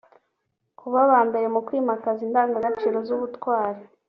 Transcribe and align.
kuba 0.79 0.97
abambere 1.05 1.47
mu 1.53 1.59
kwimakaza 1.67 2.19
indangagaciro 2.27 2.97
z’ubutwari 3.07 3.81